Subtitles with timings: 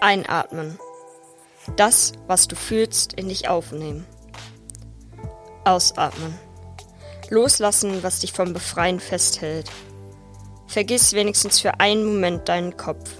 [0.00, 0.78] Einatmen.
[1.76, 4.06] Das, was du fühlst, in dich aufnehmen.
[5.64, 6.38] Ausatmen.
[7.30, 9.70] Loslassen, was dich vom Befreien festhält.
[10.66, 13.10] Vergiss wenigstens für einen Moment deinen Kopf.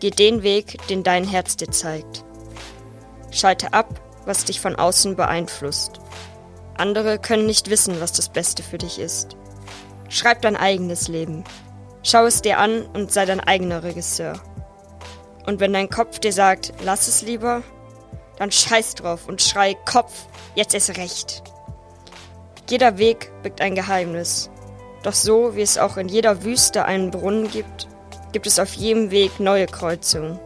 [0.00, 2.24] Geh den Weg, den dein Herz dir zeigt.
[3.30, 6.00] Schalte ab, was dich von außen beeinflusst.
[6.76, 9.36] Andere können nicht wissen, was das Beste für dich ist.
[10.08, 11.44] Schreib dein eigenes Leben.
[12.02, 14.40] Schau es dir an und sei dein eigener Regisseur.
[15.46, 17.62] Und wenn dein Kopf dir sagt, lass es lieber,
[18.36, 21.42] dann scheiß drauf und schrei Kopf, jetzt ist recht.
[22.68, 24.50] Jeder Weg birgt ein Geheimnis.
[25.02, 27.88] Doch so wie es auch in jeder Wüste einen Brunnen gibt,
[28.32, 30.40] gibt es auf jedem Weg neue Kreuzungen,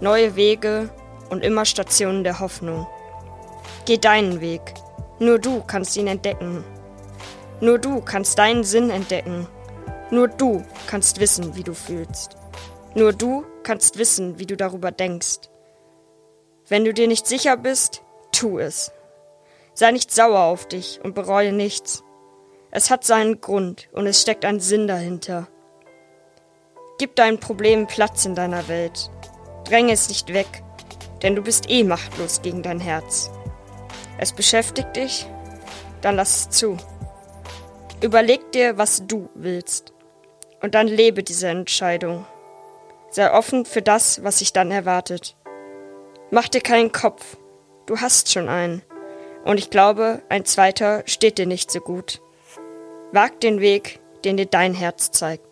[0.00, 0.90] neue Wege
[1.30, 2.86] und immer Stationen der Hoffnung.
[3.86, 4.60] Geh deinen Weg.
[5.18, 6.62] Nur du kannst ihn entdecken.
[7.60, 9.46] Nur du kannst deinen Sinn entdecken.
[10.10, 12.36] Nur du kannst wissen, wie du fühlst.
[12.94, 15.40] Nur du kannst wissen, wie du darüber denkst.
[16.68, 18.02] Wenn du dir nicht sicher bist,
[18.32, 18.92] tu es.
[19.74, 22.04] Sei nicht sauer auf dich und bereue nichts.
[22.70, 25.48] Es hat seinen Grund und es steckt ein Sinn dahinter.
[26.98, 29.10] Gib deinen Problemen Platz in deiner Welt.
[29.64, 30.62] Dränge es nicht weg,
[31.22, 33.30] denn du bist eh machtlos gegen dein Herz.
[34.18, 35.26] Es beschäftigt dich,
[36.00, 36.76] dann lass es zu.
[38.00, 39.92] Überleg dir, was du willst,
[40.60, 42.26] und dann lebe diese Entscheidung.
[43.12, 45.36] Sei offen für das, was sich dann erwartet.
[46.30, 47.36] Mach dir keinen Kopf.
[47.84, 48.82] Du hast schon einen.
[49.44, 52.22] Und ich glaube, ein zweiter steht dir nicht so gut.
[53.12, 55.51] Wag den Weg, den dir dein Herz zeigt.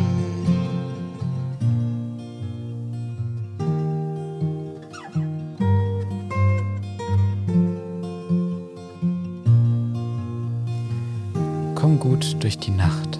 [11.81, 13.19] Komm gut durch die Nacht.